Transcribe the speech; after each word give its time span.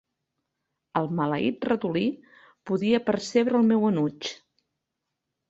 El 1.01 1.09
maleït 1.19 1.67
ratolí 1.69 2.03
podia 2.71 3.01
percebre 3.11 3.61
el 3.61 3.69
meu 3.75 3.87
enuig. 3.93 4.33